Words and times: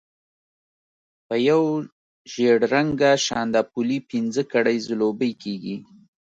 په 1.27 1.35
یو 1.49 1.61
ژېړ 2.31 2.59
رنګه 2.73 3.11
شانداپولي 3.25 3.99
پنځه 4.11 4.41
کړۍ 4.53 4.77
ځلوبۍ 4.87 5.31
کېږي. 5.43 5.75